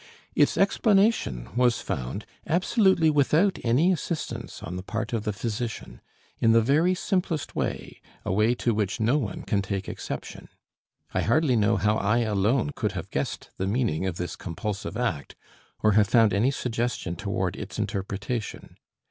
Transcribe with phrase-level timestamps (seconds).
[0.33, 6.01] Its explanation was found, absolutely without any assistance on the part of the physician,
[6.39, 10.49] in the very simplest way, a way to which no one can take exception.
[11.13, 15.35] I hardly know how I alone could have guessed the meaning of this compulsive act,
[15.83, 18.77] or have found any suggestion toward its interpretation.